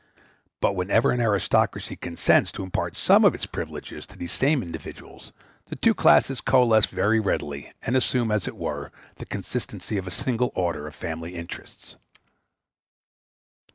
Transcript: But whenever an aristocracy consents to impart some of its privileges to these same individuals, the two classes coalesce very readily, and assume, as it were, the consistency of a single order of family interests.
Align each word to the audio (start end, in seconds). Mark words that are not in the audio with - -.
But 0.61 0.75
whenever 0.75 1.11
an 1.11 1.21
aristocracy 1.21 1.95
consents 1.95 2.51
to 2.53 2.63
impart 2.63 2.95
some 2.95 3.23
of 3.23 3.35
its 3.35 3.45
privileges 3.45 4.07
to 4.07 4.17
these 4.17 4.31
same 4.31 4.63
individuals, 4.63 5.31
the 5.67 5.75
two 5.75 5.93
classes 5.93 6.41
coalesce 6.41 6.87
very 6.87 7.19
readily, 7.19 7.71
and 7.83 7.95
assume, 7.95 8.31
as 8.31 8.47
it 8.47 8.55
were, 8.57 8.91
the 9.17 9.27
consistency 9.27 9.99
of 9.99 10.07
a 10.07 10.09
single 10.09 10.51
order 10.55 10.87
of 10.87 10.95
family 10.95 11.35
interests. 11.35 11.97